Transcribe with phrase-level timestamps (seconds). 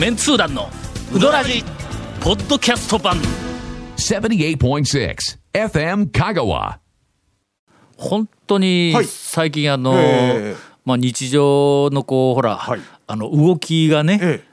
[0.00, 0.70] メンツー団の
[1.14, 1.62] ウドラジ
[2.22, 3.18] ポッドキャスト版。
[3.98, 5.14] 78.6
[5.52, 6.78] FM Kagawa.
[7.98, 9.04] 本当にはい。
[9.04, 10.56] 最近あの、ええ。
[10.86, 12.80] まあ、日常のこうほら、はい。
[13.08, 14.49] あの動きがね、ええ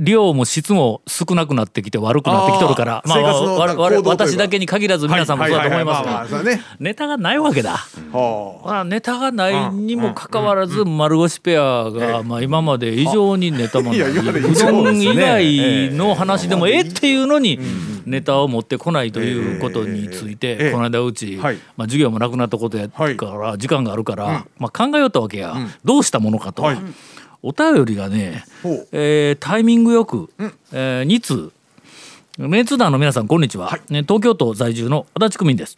[0.00, 3.02] 量も質も少なくなってきて悪くなってきとるから。
[3.04, 4.10] あー生活のわわ行動というか。
[4.10, 6.42] 私だけに限らず皆さんもそうだと思いますが。
[6.78, 7.76] ネタがないわけだ。
[8.12, 14.00] はまあ、ネタがないにもかかわらず丸腰ペアがまあ今まで以上にネタもない。
[14.00, 17.58] うどん以外の話でもええっていうのに
[18.04, 21.56] ネタを持ってこないということについえてえこの間うちはい。
[21.76, 25.54] まあ授業もなくなったことやから時間があるからまあ考えよったわけや。
[25.84, 26.62] どうしたものかと。
[26.62, 26.78] はい
[27.46, 28.44] お便りがね
[28.90, 30.30] えータイミングよく
[30.72, 31.52] え2通
[32.38, 33.78] メンツ団の皆さんこんにちは。
[33.88, 35.76] ね東京都在住の足立区民です。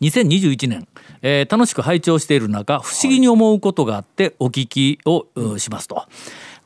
[0.00, 0.88] 2021年、
[1.20, 6.06] えー楽しく拝聴している中不思議に思うことがあってお聞きを、うしますと。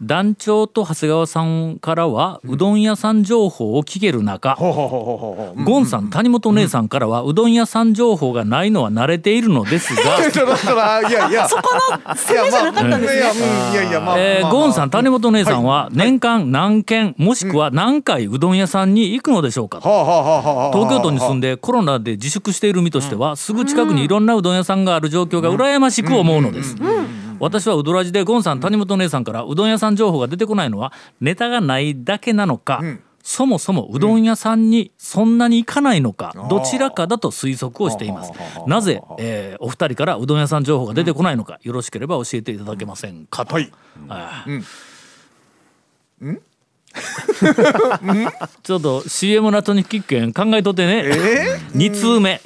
[0.01, 11.75] 団長と長谷川さんからはうどん屋さん情報を聞ける中、ほうほうほうほうほうゴンさん谷本姉さんからはうどん屋さん情報がないのは慣れているのですが、 そこ
[12.07, 14.43] の攻めじゃなかったんですね。
[14.51, 19.81] ゴンさん谷本姉さんは年間何軒もしくは何回うどん屋さんに行くのでしょうか。
[19.81, 26.77] 東京都に住んでコロナで自粛している身としてはすぐ近くにいろんなうどん屋さんがある状況が羨ましく思うのです。
[27.41, 32.83] 私はうどらじでゴンさん谷本姉さんからうどん屋さん情報が出てこないのはネタがないだけなのか、
[33.23, 38.33] そもそもうどん屋さんにそんなに行かないのか、どちらかだと推測をしています。
[38.67, 43.55] なぜ、えーお二人からうどん屋さん情報が出てこないのか、よろしければ教えていただけませんかと。
[43.55, 43.71] はい。
[44.09, 44.51] ああ
[48.63, 52.41] ちょっと CM の後にキッケン考えとってね、え2通目、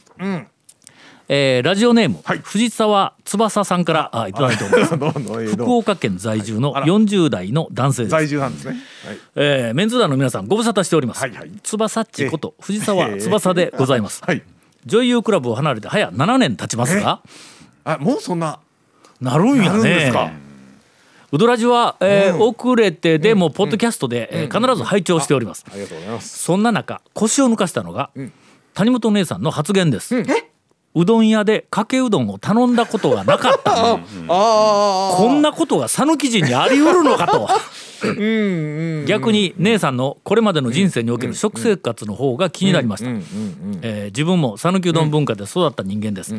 [1.34, 4.96] えーラジオネーム、藤沢翼さんからあいただいております。
[5.48, 8.10] 福も岡県在住の40代の男性です。
[8.10, 8.72] 在住なんですね。
[9.06, 9.18] はい。
[9.36, 11.50] えーメンズ団の皆さんご無沙汰しております、はいはい。
[11.62, 14.42] 翼っちこと藤沢翼でございます、はい。
[14.84, 17.20] 女優クラブを離れて早7年経ちますが。
[17.84, 18.58] あもうそんな。
[19.22, 20.32] なるんやなるんですねか？
[21.32, 26.40] うどらじは、えー遅れてでもポッドキャストで、えー必ず拝聴しております、ありがとうございます。
[26.40, 28.10] そんな中腰を抜かしたのが、
[28.74, 30.14] 谷本姉さんの発言です、
[30.94, 34.04] うどん屋でかけうどんを頼んだことがなかったのに。
[34.28, 37.48] あこんなことが讃岐人にあり得るのかと。
[39.06, 43.10] 逆に姉さんのこれまでの人生における食生活の方が気になりました。
[43.82, 46.34] えー自分も讃岐うどん文化で育った人間です、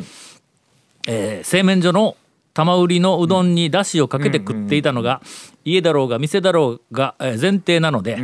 [1.08, 2.16] えー製麺所の
[2.54, 5.22] 玉売りのうどんにだしをかけて食っていたのが
[5.66, 8.18] 家だろうが店だろうがえー前提なので、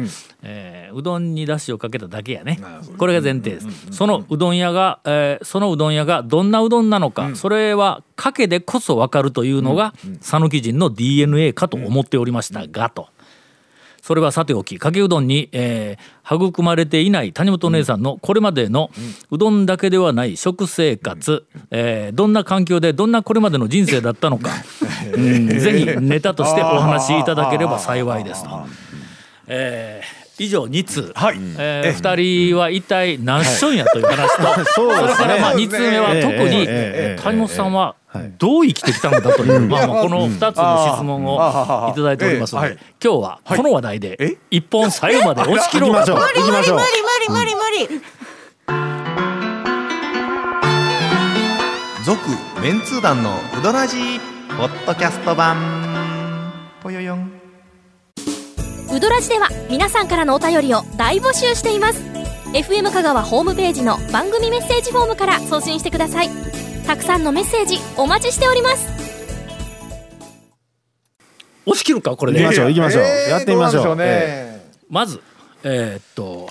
[0.44, 2.60] えーうどんにだしをかけただけやね。
[2.98, 3.68] これが前提です。
[3.92, 13.08] そのうどん屋が、えーそのうどん屋がどんなうどんなのか、それはかけでこそ分かるというのが讃岐人の DNA かと思っておりましたがと。
[14.10, 18.92] それはさておきかけうどんに、えー育まれていない谷本姉さんのこれまでの
[19.32, 24.50] うどんだけではない食生活、えーどんな環境でどんなこれまでの人生だったのか、
[25.14, 28.50] うんぜひネタとしてお話しいただければ幸いですと。
[29.48, 31.38] えー以上2通、はい。
[31.58, 36.66] え2人は一体何しょんやという話と、それからまあ2通目は特に
[37.22, 37.96] 谷本さんは
[38.40, 46.16] どう生きてきたのだという、まあ、まあこの2つの質問をいただいておりますので、ええ今日はこの話題でえ一本最後まで押し切ろうかと。
[46.16, 46.80] 行きましょう。
[46.80, 48.02] 無理無理無理無理
[52.04, 52.20] 続
[52.62, 54.20] メンツー団のウドラジー
[54.58, 56.52] ポッドキャスト版。
[56.82, 57.32] ぽよよん。
[58.92, 62.20] ウドラジでは皆さんからのお便りを大募集しています。
[62.54, 66.30] FM 香川ホームページの番組メッセージフォームから送信してください
[66.90, 68.88] たくさんのメッセージお待ちしております。
[71.68, 72.18] 押し切るか？
[72.18, 72.42] これで。
[72.42, 73.04] 行きましょう行きましょう。
[73.04, 73.84] えーやってみましょう。
[73.84, 74.16] どなんでしょ
[74.56, 74.72] うね。
[74.90, 75.22] まず
[75.64, 76.50] えーっと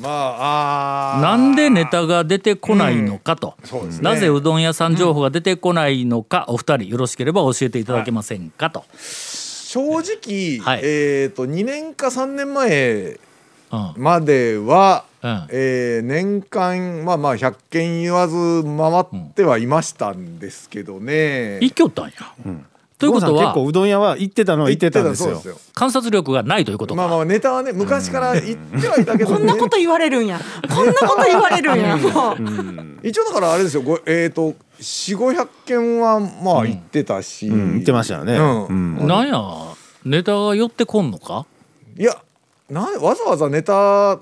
[0.00, 1.20] まああー。
[1.20, 4.02] なんでネタが出てこないのかと、そうですね。
[4.08, 10.80] なぜうどん屋さん情報が出てこないのか、お二人よろしければ教えていただけませんかと、正直、はい。
[10.84, 13.31] えっ、と2年か3年前うん
[13.96, 15.46] までは、うん。
[15.50, 18.34] えー年間まあまあ100件言わず
[18.64, 22.12] 回ってはいましたんですけどね、一挙ったんや、
[22.98, 25.26] ということゴンさん結は構うどん屋は行ってたのは行ってたんですよ。
[25.26, 25.56] そうですよ。
[25.74, 29.36] 観察力がないということか、まあまあネタはね昔から言ってはいたけど、ね。
[29.38, 30.40] こんなこと言われるんや。
[30.68, 31.96] こんなこと言われるんや。
[31.96, 33.06] もう。
[33.06, 37.74] 一応だからあれですよごえっ、と4500件はまあ言ってたし、うん。
[37.74, 38.36] 行ってましたよね。
[38.36, 38.66] うん。
[38.66, 39.06] うん。
[39.06, 39.40] なんや
[40.04, 41.46] ネタが寄ってこんのか？
[41.96, 42.16] いや
[42.72, 44.18] なわざわざネタ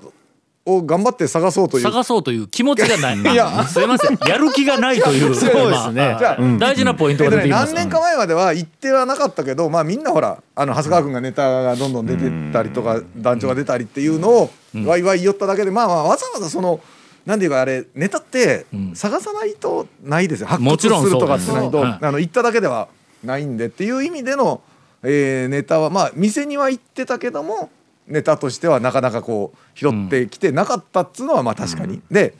[0.65, 1.83] を頑張って探そうという。
[1.83, 3.17] 探そうという気持ちがない。
[3.33, 3.63] いや。
[3.63, 4.17] すいません。
[4.27, 6.17] やる気がないという そうですね。
[6.19, 14.49] まあ大事なポイントが出てきます、何年か前までは言ってはなかったけど、まあ、みんなほらあの長谷川君がネタがどんどん出てったりとか団長が出たりっていうのを
[14.85, 16.79] ワイワイ言っただけで、まあまあわざわざその。
[17.25, 18.95] なんていうかあれネタってん。
[18.95, 20.47] 探さないとないですよ。
[20.47, 21.13] 発もちろん掘す。
[21.13, 22.87] るとかってないとそうですあの言っただけでは
[23.23, 24.61] ないんでっていう意味での、
[25.03, 27.69] えーネタはまあ店には行ってたけども
[28.07, 32.01] ネタとしてはなかなかこう拾ってきてなかったっつうのはまあ確かに。
[32.11, 32.33] で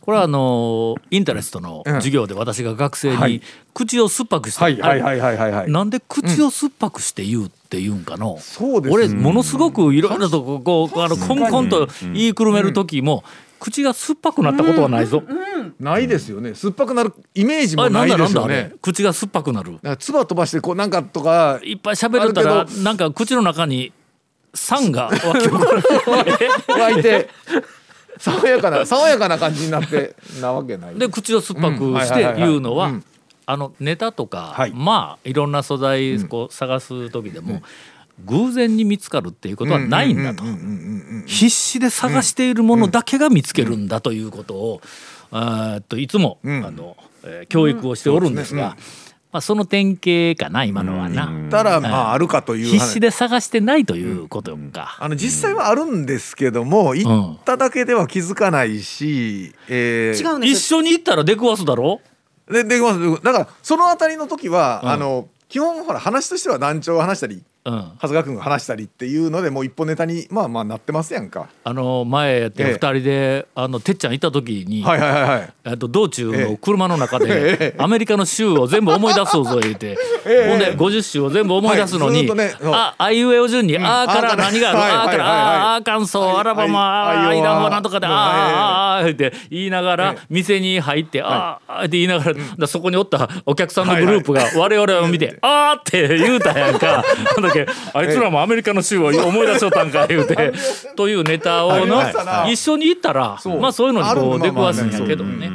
[0.00, 3.42] これはあのインタレストの授業で私が学生にはい
[3.74, 5.70] 口を酸っぱくして、はいはいはいはいはいはい。
[5.70, 13.24] なんで口を酸っぱくして言うって言うんかの、そうです俺ものすごくいろいろとこうこうあのコンコンと言いくるめる時も、
[13.58, 15.24] 口が酸っぱくなったことはないぞ。
[15.80, 16.54] ないですよね。
[16.54, 18.72] 酸っぱくなるイメージもないですよねなんだあれ。
[18.80, 19.78] 口が酸っぱくなる。
[19.98, 23.92] 唾飛ばしてこうなんかとかいっぱい喋れたらなんか口の中に
[24.56, 25.10] 酸が
[26.68, 27.28] 湧いて
[28.18, 30.94] 爽やかな爽やかな感じになってなわけない。
[30.94, 33.04] で口を酸っぱくして言うのはうん。
[33.48, 34.72] あのネタとか、はい。
[34.74, 37.62] まあいろんな素材こう探す時でも、
[38.24, 40.42] 偶然に見つかるっていうことはないんだと。
[40.42, 44.80] うんうんうんうんうん必死で探しているものだけが見つけるんだということを、
[45.30, 46.66] あーっといつも、うん。
[46.66, 48.76] あのえー教育をしておるんですが、
[49.32, 52.78] まあ、その典型かな今のはな、たらまああるかという話。
[52.78, 54.96] 必死で探してないということか。
[54.98, 62.00] あの実際はあるんですけども行っただけでは気づかないし、えー違うん一緒に行ったら出くわすだろ？
[62.50, 63.22] でできます。
[63.22, 64.90] だからそのあたりの時は、うん。
[64.90, 71.48] あの基本ほら話としては団長が話したりうん、長谷川君が話したりっていうのでもう一本ネタにまあまあなってますやんか。
[71.64, 72.72] あの前やってええ。
[72.74, 75.52] 二人で、あのてっちゃん行った時に、はいはいはいはい。
[75.64, 76.50] えっと道中ええ。
[76.52, 77.74] の車の中でええ。
[77.78, 80.48] アメリカの州を全部思い出そうぞ言うて、 ええ。
[80.50, 84.44] ほんで50州を全部思い出すのに、はいねああいうえお順に、あーからあーから。
[84.44, 85.34] 何がある、はいあーから、はい。
[85.76, 97.04] あーカンソー、はいアラバマ、アイダホなんとかで、あーはいあーあー言って言いながらええ店に入って、あーって言いながら、だそこにおったお客さんのグループが我々を見て、あーって言うたやんか。
[97.64, 100.52] けあいつらもアメリカの州を思い出しとったんか言うて、
[100.96, 102.02] というネタをの
[102.48, 105.50] 一緒に行ったら、まあそういうのにこあるう出くわすんやけどね。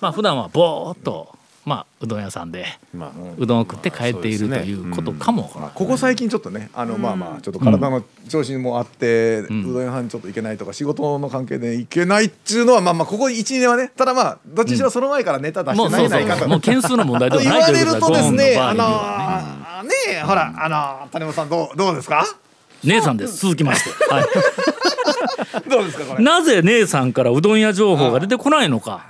[0.00, 5.48] まあ普段はぼーっとまあうどん屋さんでまあうどんを食って帰っているということかも。
[5.74, 19.31] ここ最近ちょっとねあのまあまあちょっと体の調子もあって、うどん屋さんちょっと行けないとか仕事の関係で行けないっちゅうのはまあまあここ12年はねただまあどっちにしろその前からネタ出してないないかとうもう件数の問題では言ないということわれるとですねあの
[19.82, 22.24] 場合にはのーねえほらあのー谷本さんどうどうですか？
[22.84, 23.36] 姉さんです。
[23.36, 24.24] 続きまして、はい、
[25.70, 26.24] どうですかこれ？
[26.24, 29.06] なぜ姉さんからうどん屋情報が出てこないのか。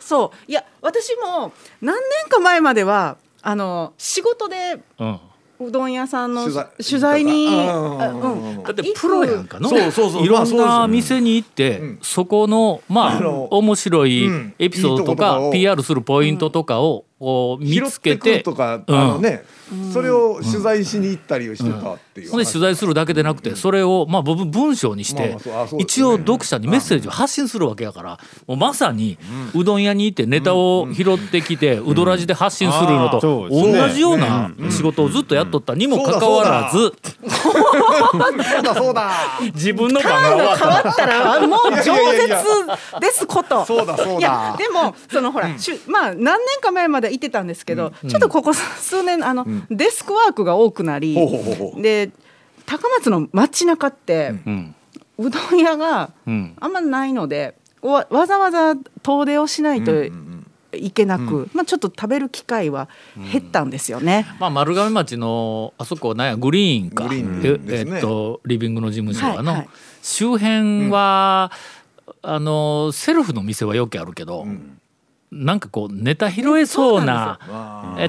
[0.00, 0.50] そう。
[0.50, 5.18] いや私も何年か前まではあの仕事でうん。
[5.60, 8.12] うどん屋さんの取材取材にうんあう
[8.58, 9.68] んだってプロやんかの。
[9.70, 10.24] そうそうそう。
[10.24, 11.98] いろんな店に行って、うん。
[12.02, 14.54] そこのまああの面白いうん。
[14.58, 19.44] エピソードとか PR するポイントとかをこう見拾ってくるつけてとか、うんあのね、
[19.92, 22.44] それを取材しに行ったりしてたっていう話、ほん。
[22.44, 25.36] で取材するだけでなくてそれをまあ僕文章にして
[25.78, 29.16] 一応読者にメッセージを発信するわけやからもうまさに
[29.54, 36.92] うどん屋に行ってネタを拾ってきてうどらじで発信するのと同じような仕事をずっとやっとったにもかかわらず
[37.28, 39.10] そうだ そうだ。
[39.54, 43.64] 自分の番が終わった変わったら もう饒舌ですこと。
[43.64, 44.12] そうだそうだ。
[44.18, 45.48] いやでもそのほら、
[45.86, 51.14] まあ何年か前まで行ってたんですけど、ちょっとここ数年あの、デスクワークが多くなり、
[51.80, 52.10] で
[52.66, 54.74] 高松の街中って、うん。
[55.16, 56.56] うどん屋がうん。
[56.60, 59.92] あんまないのでわわざわざ遠出をしないと
[60.72, 62.88] いけなく、まあちょっと食べる機会は
[63.32, 64.26] 減ったんですよね。
[64.40, 67.04] まあ丸亀町のあそこなんやグリーンか。
[67.06, 67.60] ンね。
[67.68, 69.68] えっとリビングの事務所はの、はいはい。
[70.02, 71.52] 周辺は、
[72.22, 74.46] あのセルフの店はよくあるけど、
[75.34, 77.40] なんかこうネタ拾えそうな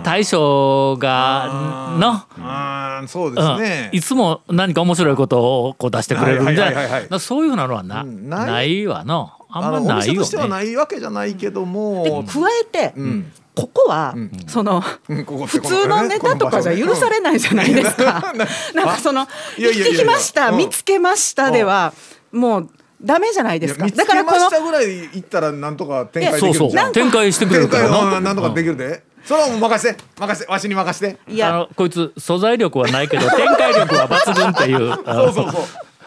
[0.03, 3.07] 大将がの？
[3.07, 8.29] そうですね、うん、いつも何か面白いことをこう出してくれるんじゃなそういうのはな,、うん。
[8.29, 9.31] なないいわの？
[9.49, 10.71] あんまないよ店としてはなね。
[10.71, 13.31] いわけじゃないけどでも、加えて、うん。
[13.55, 14.29] ここは、ん。
[14.47, 15.25] そのうん。
[15.25, 18.33] ここ普通のネタとかじゃ許されないじゃないですか。
[18.75, 19.27] なんかその
[19.57, 20.57] 行ってきました、うん。
[20.57, 21.93] 見つけましたでは
[22.33, 22.69] もう
[23.05, 23.87] ダメじゃないですか。
[23.87, 28.33] だからこのましたぐらい行ったらなんとか展開できそうそ展開してくれる展開からな。
[28.33, 29.93] んとかできるで、それはもう任せ。
[29.93, 30.45] て任せ。
[30.45, 31.19] てわしに任せて。
[31.31, 31.55] いや。
[31.55, 34.95] あのこいつ素材力はないけど展開力は抜群っていう。
[35.05, 35.63] そうそうそう。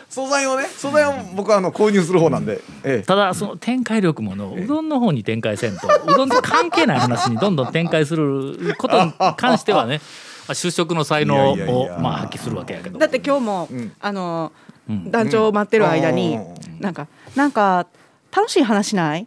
[0.09, 3.07] 素材をね素材を僕はあの購入する方なんで、ええ。
[3.07, 10.00] ただその展開力ものうどんの方に展開せんとうどんと関係ない話にどんどん展開することに関してはね
[10.49, 12.99] まあ就職の才能をまあ発揮するわけやけど。
[12.99, 13.93] だって今日も、ん。
[14.00, 14.52] あの
[14.88, 16.80] 団長を待ってる間に、うん。
[16.80, 17.87] なんかなんか
[18.35, 19.26] 楽しい話ない？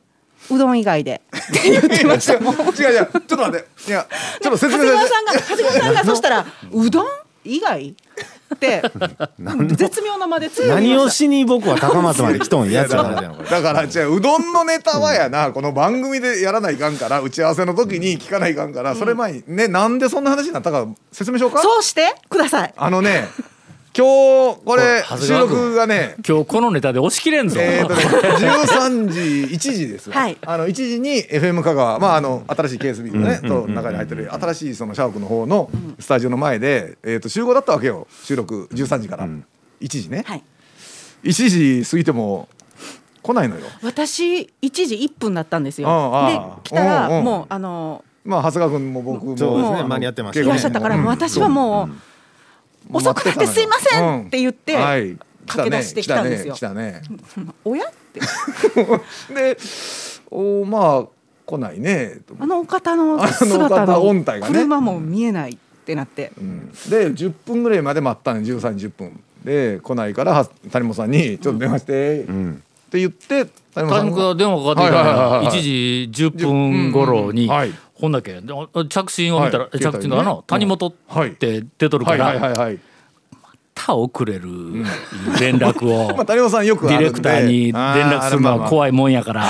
[0.50, 1.22] うどん以外で。
[1.36, 2.72] って言ってましたもん違う違う。
[2.74, 3.68] ちょっと待って。
[3.88, 4.08] いや
[4.42, 7.08] ちょっと説長谷川明さんが 長谷川さんがそしたらうどん
[7.44, 7.96] 以外？
[8.54, 8.82] って
[9.78, 12.98] 絶妙なまで何をしに僕は高松まで来とんやつだ
[13.62, 21.62] から違ううどんのネタはやなこの番組でやらないかんから打ち合わせの時に聞かないかんからそれ前にねなんでそんな話になったか説明しようか？
[21.62, 22.74] そうしてください。
[22.76, 23.30] あのね
[23.94, 26.16] 今日これ収録がね。
[26.26, 28.02] 今日このネタで押し切れんぞ、えーとね、
[28.40, 29.20] 13時
[29.54, 30.38] 1時ですよ、はい。
[30.46, 35.70] あの1時に FM 香川、まあ、あの新しい KSB のね、と中に入ってる新しいそのシャークの方の
[36.00, 38.08] スタジオの前で、えー、と集合だったわけよ。
[38.24, 39.42] 収録13時から、1
[39.90, 40.44] 時ね、はい。
[41.26, 42.48] 1時過ぎても
[43.22, 43.62] 来ないのよ。
[43.84, 45.90] 私1時1分だったんですよ。
[45.90, 52.11] ああで来たらうんうんもうあのまあ長谷川君も僕もそうですね間に合ってましたいらっしゃったから私はもう
[52.92, 54.82] 遅くなってすいませんって言ってうん。
[54.82, 55.18] はい。
[55.48, 56.54] 駆け出してきたんですよ。
[56.54, 57.02] 来たね。
[57.04, 57.48] 来たね。
[57.66, 58.20] おやって？
[59.34, 59.58] で
[60.30, 61.06] おまあ
[61.46, 62.18] 来ないね。
[62.28, 64.54] とあのお方のあのお姿方音の体がね。
[64.54, 66.32] 車も見えないってなって。
[66.90, 69.20] で10分ぐらいまで待ったの13時10分。
[69.44, 72.26] で来ないからは谷本さんに「ちょっと電話して」っ
[72.92, 77.50] て言って谷谷本が電話かかってきたはいはいはいはいのが1時10分頃に、
[77.94, 78.54] ほんだけで
[78.90, 80.94] 着信を見たら、はい着信があの、谷本っ
[81.36, 82.80] て出とるから、はいはいはいはい。
[83.74, 84.42] た遅れる
[85.40, 89.46] 連絡を、 ディレクターに連絡するのは怖いもんやから、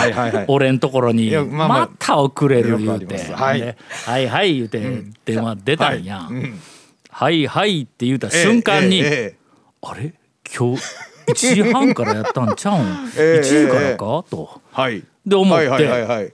[0.47, 3.59] 俺んところにまた遅れる言うて、はい。
[3.61, 6.33] ではいはい言うて電話出たんや、はい。
[6.33, 6.59] うん。
[7.09, 9.03] はいはいって言うた瞬間に、
[9.81, 10.13] あれ？
[10.53, 10.83] 今日
[11.27, 13.97] 1時半からやったんちゃうん、ええ1時からか、
[14.29, 14.61] と。
[14.71, 15.03] はい。
[15.25, 16.33] で思って、はいはいはいはい。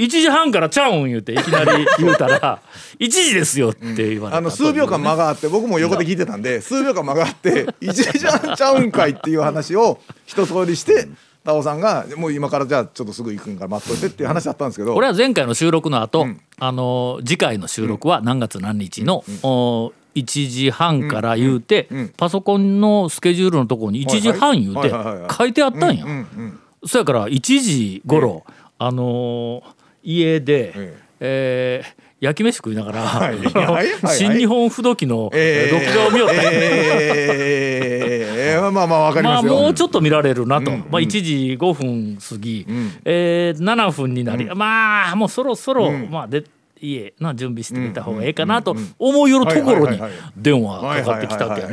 [0.00, 2.62] 1時半からちゃうん言うていきなり 言うたら
[2.98, 11.06] 1時ですよって言われた、あの数秒間間があって僕も横で聞いてたんで数秒間間があって 1時半ちゃうんかいっていう話を一通りして
[11.44, 14.94] タオさんがもう今からじゃあちょっとすぐ行くんから待っといてっていう話だったんですけど。
[14.94, 16.26] これは前回の収録の後、
[16.58, 24.90] あの次回の収録は何月何日の、お1時半から言うて、うんパソコンのスケジュールのところに1時半言うて
[25.34, 28.44] 書いてあったんや、うんうんそやから1時頃、
[28.78, 29.62] あのー
[30.02, 30.72] 家で、
[31.20, 31.82] ええ。
[31.84, 36.42] ー焼き飯食いながら、はい あのはいはい新日本不動機の、え録画を見よったんや。
[36.52, 40.78] えーまあまあわかりまあますよもうちょっと見られるなと、うん。
[40.90, 42.92] まあ、1時5分過ぎ、ん。
[43.04, 46.08] えー7分になり、まあもうそろそろ、うん。
[46.10, 46.44] まあで
[46.80, 50.00] 家の準備してみた方がええかなと思いよるところに
[50.36, 51.68] 電話かかってきたわけや。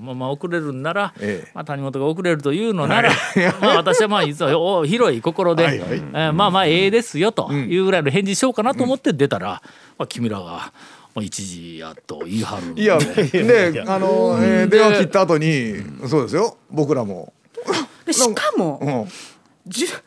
[0.00, 1.50] まあまあ遅れるんなら、ええ。
[1.54, 3.10] まあ、谷本が遅れるというのなら、
[3.60, 9.62] まあ私はまあ実はお広い心で、えーまあまあええですよというぐらいの返事しようかなと思って出たら、
[9.98, 10.72] まあ、君らがま
[11.16, 12.82] あ1時やと言い張るんで。
[12.82, 15.74] いやで あの、えー電話切った後に
[16.06, 16.56] そうですよ。
[16.70, 17.32] 僕らも、
[18.04, 19.08] でしかもうん。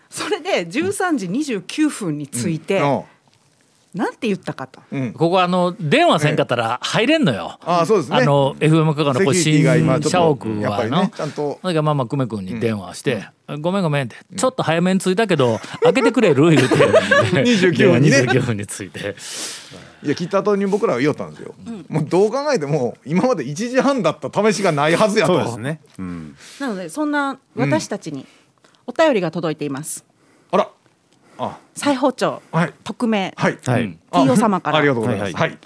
[0.09, 3.01] それで13時29分について、うん
[3.97, 4.81] なんて言ったかと。
[4.91, 5.13] うん。
[5.13, 7.59] ここあの電話せんかったら入れんのよ。
[7.65, 8.17] あそうですね。
[8.17, 11.59] あの FM 香川のこう新社屋やっぱりはの、ねちゃんと。
[11.61, 13.27] それからまあまあ久米君に電話して
[13.59, 16.75] 「ごめんごめん」って「ちょっと早めに着いたけど開けてくれる?」言うて。
[17.43, 18.21] 29分にね。
[18.21, 19.15] 29分に着いて。
[20.03, 21.55] いや切った後に僕らは言おったんですよ、
[21.89, 25.33] もうどう考えても今まで1時半だった試しがないはずやと。
[25.33, 25.81] そうですね。
[25.97, 26.35] うん。
[26.59, 28.27] なのでそんな私たちに
[28.85, 30.05] お便りが届いています。
[31.75, 32.73] 裁縫長、はい。
[32.83, 33.57] 匿名、はい。
[33.65, 33.97] はい。
[34.11, 34.77] あ T 様から。
[34.77, 35.33] ありがとうございます。
[35.35, 35.57] はいはい、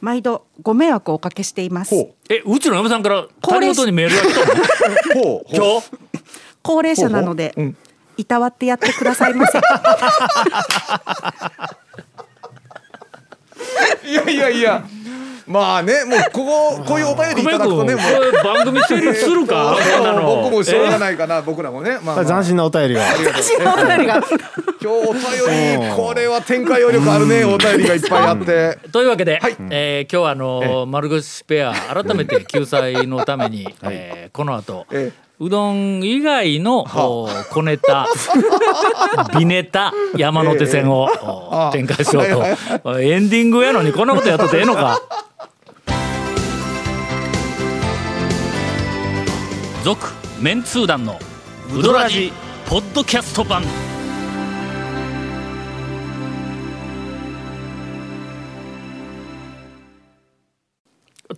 [0.00, 1.94] 毎度ご迷惑をおかけしています。
[1.94, 3.84] ほえうちの嫁さんから高齢者。
[3.86, 4.42] にメールが来た
[5.56, 5.90] 今日
[6.62, 7.70] 高齢者なので、ほうほう。
[7.70, 7.76] うん。
[8.18, 9.58] いたわってやってくださいませ。
[14.06, 14.84] いやいやいや
[15.46, 18.44] まあねもうこここういうお便りいただくとねもう。
[18.44, 19.76] 番組成立するか？
[20.42, 21.98] 僕もしょうがないかな僕らもね。
[22.02, 23.02] まあ、まあ、斬新なお便りが。
[23.02, 24.24] 私のお便りが今
[24.80, 27.44] 日お便りこれは展開余力あるね。
[27.44, 28.78] お便りがいっぱいあって。
[28.90, 29.56] というわけで、はい。
[29.70, 38.06] えー今日はあの丸腰ペア改めて 救済のために、えーこの後、えうどん以外のお小ネタ
[39.38, 41.08] 微ネタ山手線を
[41.72, 42.26] 展開しよう
[42.82, 43.10] と、はい。
[43.10, 45.00] エンディングやのにこんなことやっとってええのか
[49.86, 50.04] 続
[50.40, 51.16] メンツー団の
[51.72, 52.32] ウドラジ
[52.68, 53.62] ポッドキャスト版。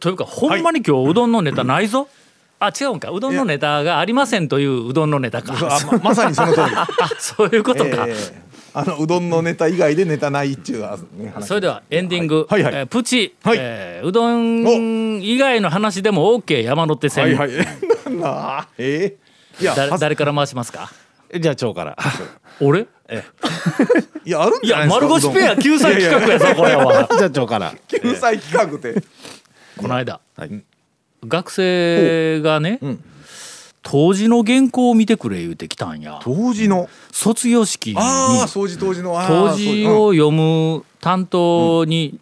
[0.00, 2.08] というかほんまに今日うどんのネタないぞ、
[2.58, 3.10] あ違うんか。
[3.10, 5.52] うどんのネタがありませんといううどんのネタか。
[5.52, 6.64] あままさにその通り。
[6.74, 6.86] あ
[7.18, 11.46] そういうことか、ええあのうどんのネタ以外でネタないっちゅう話。
[11.46, 12.62] それではエンディング、はい。
[12.62, 13.56] はいえープチ、はい。
[13.60, 17.50] えーうどん以外の話でも OK 山手線、はいはい。
[18.06, 19.62] なんだえー。
[19.62, 20.90] いや誰から回しますか？
[21.30, 21.96] えじゃあ蝶から。
[22.60, 22.86] 俺？
[24.24, 27.08] いやあるんいやじゃないですか丸腰ペア救済企画やぞこれは。
[27.18, 27.74] じゃあ蝶から。
[27.88, 29.02] 救済企画って。
[29.78, 30.62] この間、はい。
[31.26, 32.98] 学生がね、ん
[33.90, 36.20] 当時の原稿を見てくれ言うてきたんや。
[36.22, 36.90] 当時の？
[37.10, 37.96] 卒業式に。
[37.98, 39.18] ああ掃除当時の。
[39.26, 42.20] 当時を読む担当に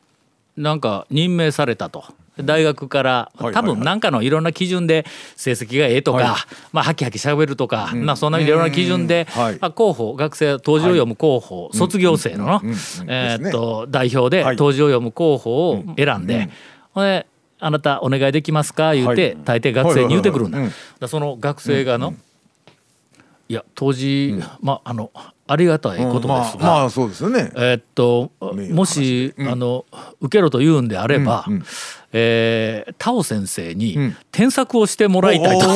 [0.56, 2.04] なんか任命されたと。
[2.38, 5.06] 大学からはいはい多分なんかのいろんな基準で
[5.37, 6.26] 成績がええとか、はい。
[6.70, 9.42] まあハキハキしゃべるとか、まあそんないろんな基準で、うん。
[9.42, 9.58] はい。
[9.61, 12.70] まあ候補学生当時を読む候補、卒業生のの、うん。
[12.70, 12.76] うん。
[13.08, 16.26] えーっと代表ではい当時を読む候補を選ん。
[16.26, 16.50] で、
[16.92, 17.04] ほん。
[17.04, 17.26] で
[17.58, 18.94] あなたお願いできますか？
[18.94, 20.58] 言うて、はい大抵学生に言うてくるんだ。
[21.00, 22.14] だその学生がの、
[23.48, 25.10] いや当時、まああの
[25.48, 27.52] ありがたいことですが、まあ、まあそうですよね。
[27.54, 28.32] えーっと
[28.72, 29.86] もし、あの
[30.20, 31.64] 受けろと言うんであれば、うんうん。
[32.12, 34.16] えータオ先生にん。
[34.32, 35.66] 添削をしてもらいたいと、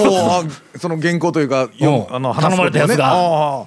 [0.78, 1.70] その原稿というか
[2.10, 3.66] あの頼まれたやつが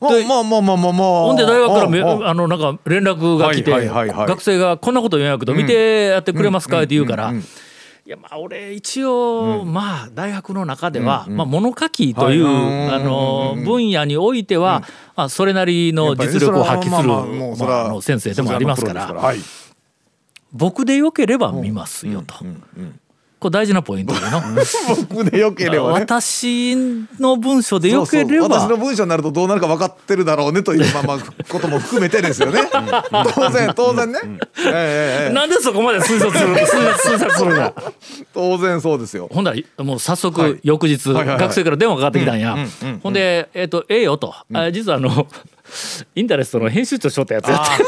[0.00, 7.32] まあまあまあまあまあまあほんで大学からめあのなんか連絡が来て、学生がこんなこと言うんやけど見てやってくれますかって言うから。
[8.04, 12.94] いやまあ俺一応、まあ大学の中では、まあ、物書きという、はい。
[12.96, 14.82] あの分野においては、
[15.14, 17.08] まあ、それなりの実力を発揮する
[17.64, 19.34] まあの先生でもありますから
[20.52, 22.34] 僕でよければ見ますよと、
[23.42, 24.26] これ大事なポイントでの。
[24.38, 25.92] は い僕でよければね。
[25.94, 26.76] 私
[27.18, 28.48] の文章でよければ。
[28.60, 31.18] 私の文章になるとどうなるか分かってるだろうねというまあまあ
[31.48, 32.60] ことも含めてですよね。
[33.34, 34.20] 当然当然ね。
[34.24, 35.32] ええええええ。
[35.34, 37.74] なんでそこまで推察する推察するの
[38.32, 39.28] 当然そうですよ。
[39.32, 40.18] ほんだらもう早はい。
[40.20, 42.56] 速翌日、はい学生から電話かかってきたんや、
[43.02, 45.26] ほんで「えっ、とええよと」あ実はあの
[46.14, 47.84] インタレストの編集長しとったやつやって。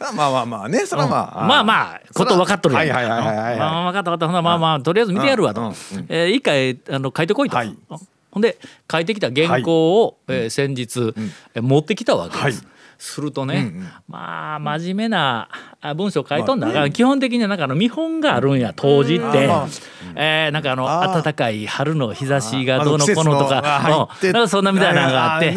[0.16, 0.84] まあまあまあね。
[0.86, 1.46] それはまあ。
[1.46, 2.88] まあまあこと分かっとるやん。
[2.90, 4.42] はいはいはいはいはいまあまあ分かった分かった。
[4.42, 5.72] まあまあとりあえず見てやるわと、う
[6.08, 7.76] えー一回あの書いてこいと、はい。
[8.30, 8.58] ほんで
[8.90, 11.14] 書いてきた原稿を、えー先日、
[11.54, 12.42] えー持ってきたわけです。
[12.42, 12.54] はい。
[12.98, 13.72] するとね、
[14.08, 19.68] まあ真面目なあ文章書いとんだが、基本的にはなんかあの見本があるんや当時って、まあ。
[20.14, 23.62] えーなんかあの暖かい春の日差しがどうのこうのとか。
[23.84, 25.52] あのなんかそんなみたいなのがあって、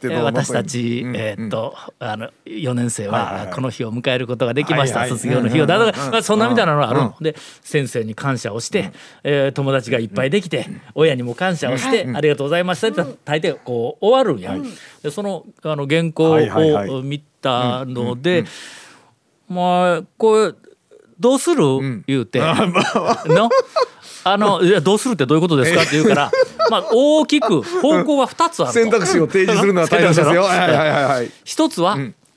[0.00, 5.66] で私たち、うんえーっとあの4年生はこの日を迎えることができました、卒業の日を。
[5.66, 7.24] だとか、そんなみたいなのがあるの、うん。
[7.24, 14.56] で先生に感謝をして、えー友達がいっぱいできて、親にも感謝をして、ありがとうございましたって大抵こう終わるんや、
[15.02, 18.44] でそのあの原稿を見たので、
[19.54, 20.52] まあこれ
[21.18, 21.62] どうする、
[22.06, 22.40] 言うて、
[23.26, 23.48] の
[24.26, 25.82] あのいやどうするってどういうことですか？
[25.82, 26.30] って言うから、
[26.70, 28.72] まあ大きく方向は2つあると。
[28.72, 30.44] 選択肢を提示するのは大変ですよ。
[31.44, 31.96] 一つは、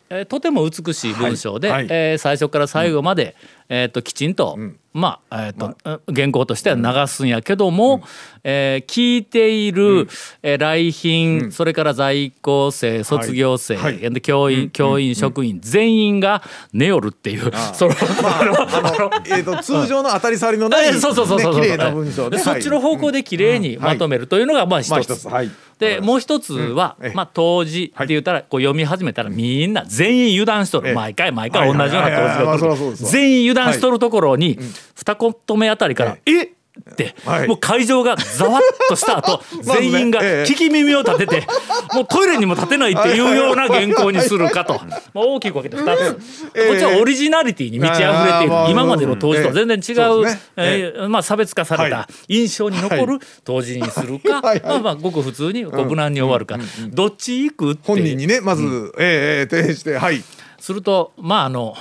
[0.09, 1.77] えーとても美しい文章で、はい。
[1.79, 1.87] はい。
[1.89, 3.35] えー最初から最後まで、
[3.69, 4.57] えー、ときちんと、
[4.93, 5.75] まあ、えーと
[6.13, 8.01] 原稿としては流すんやけども、
[8.43, 10.07] えー聞いている、
[10.43, 13.97] えー来賓、それから在校生卒業生、はい。
[13.99, 16.41] で教員、教員職員全員が
[16.71, 17.91] 寝よるっていう、 その
[18.23, 21.61] あのあの えーと通常の当たり障りのないえーそうそうそうそうそう。
[21.61, 25.03] ね綺麗な文章でねそっちの方向で綺麗にまとめるというのがまあ一まあつ。
[25.03, 25.27] 一つ。
[25.27, 30.95] はいでもう一つは、まあ、当時って言ったら、こう読み始めたらみんな全員油断しとる、ええ。
[30.95, 34.57] 毎回毎回同じような当時ですわ全員油断しとるところに、
[34.95, 37.47] 二言目あたりから「えっ!」って、はい。
[37.47, 40.51] もう会場がざわっとした後 全員がええ。
[40.51, 41.47] 聞き耳を立てて、
[41.93, 44.73] もうトイレにも立てないっていうような原稿にするかと、
[45.13, 46.19] まあ、大きく分けて2つ、
[46.55, 46.67] ええ。
[46.69, 56.57] こっちはオリジナリティに満ち溢れている、今までの当時とは全然違う、えーまあ、差別化されたは印象に残る当時にするか、 まあまあごく普通に無難に終わるか、
[56.89, 60.23] どっち行くって本人にねまずええええ提示してはい。
[60.59, 61.75] するとまああの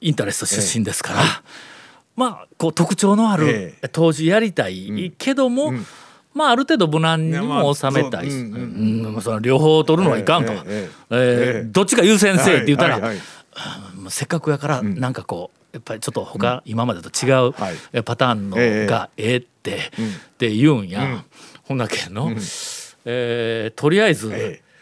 [0.00, 1.22] インタレスト出身ですから、
[2.16, 5.72] まあこう特徴のあるえ当時やりたいけども、
[6.34, 13.00] まあある程度無難にも収めたい、まあそううんその両方取るのはいかんと、ええどっちが優先せえって言ったら、
[14.08, 17.52] せっかくやからなんかこうやっぱりちょっと他、今までと違う
[18.02, 21.24] パターンのええがええって、って言うんや、
[21.64, 22.30] ほんだけの、
[23.06, 24.72] えーとりあえず、ええ。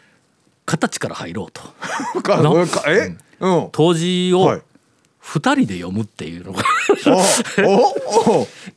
[0.66, 1.62] 形から入ろうと。
[3.72, 4.62] 当時をはい
[5.30, 6.62] 2人で読むっていうのが。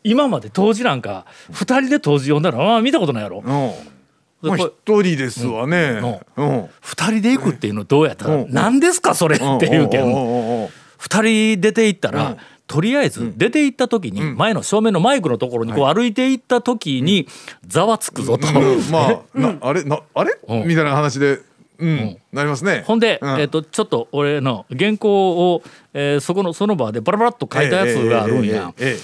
[0.03, 3.39] 今まで当時なんか2人で当時読んだらああ見たことないやろ。
[3.39, 4.49] うん。
[4.49, 5.99] まあ人ですわね。
[6.37, 8.51] うん2人で行くっていうのどうやったらうん。
[8.51, 10.03] 何ですかそれっていうけん。
[10.03, 12.37] おうおうおうおう2人出て行ったら
[12.67, 17.27] とりあえず出て行った時に前の正面のマイクのところにこう歩いて行った時に
[17.65, 18.47] ざわつくぞと。
[18.47, 18.91] うん。
[18.91, 19.83] まあ なあれ？
[19.83, 20.37] なあれ？
[20.47, 20.67] うん。
[20.67, 21.39] みたいな話で
[21.77, 22.17] うん。
[22.31, 22.83] なりますね。
[22.85, 23.39] ほんで、うん。
[23.39, 28.73] えっとちょっと俺の原稿を、えーそこのその場でバラバラっと書いたやつがあるんや。
[28.79, 28.97] え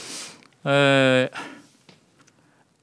[0.66, 1.32] え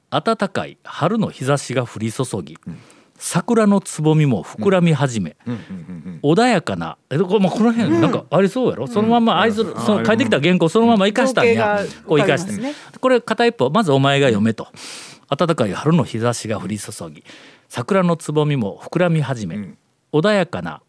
[0.09, 2.57] 暖かい春の日差しが降り注ぎ、
[3.17, 5.35] 桜のつぼみも膨らみ始め、
[6.23, 14.67] 穏やかなえこれまあこの辺なんかありそうやろ、そのままあいつその書いてきた原稿そのまま生かしたんや、こう生かして、これ片一方まずお前が読めと。
[15.29, 17.21] 暖かい春の日差しが降り注ぎ
[17.69, 19.75] 桜のつぼみも膨らみ始め、
[20.13, 20.81] 穏やかな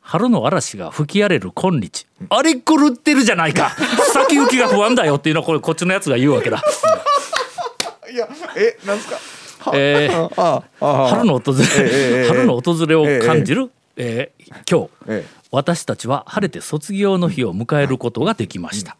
[0.00, 3.70] 春の嵐が吹き荒れる今日、あれ狂ってるじゃないか。
[4.12, 6.62] 先行きが不安だよっていうのはこれこっちのやつが言うわけだ。
[8.12, 9.72] いやえなんですか？
[9.74, 18.96] えー春の訪れ、ええええ春の訪れを感じる、えー今日、ええ私たちは晴れて卒業の日を迎えることができました、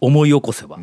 [0.00, 0.78] 思い起こせば、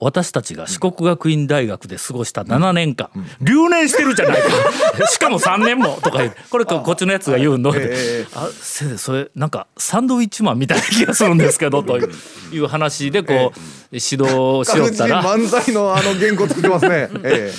[0.00, 3.10] 私たちが四国学院大学で過ごした7年間、
[3.42, 4.48] 留年してるじゃないか。
[5.12, 6.36] しかも3年もとか言う。
[6.48, 8.26] これここっちのやつが言うんの、ええ。
[8.34, 13.58] あ先生それなんかサンドウィッチマンみたいな気がするんですけど という話でこう、
[13.92, 15.22] 指導しよったら。
[15.22, 17.10] 漫才のあの原稿作ってますね。
[17.22, 17.52] え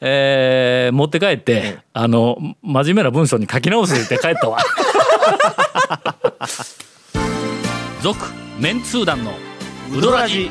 [0.00, 0.90] え。
[0.90, 4.58] ー持って帰って、あの真面目な文章に書き直すって帰ったわ。
[8.02, 8.18] 続
[8.58, 9.32] メンツー団の
[9.96, 10.50] ウドラジ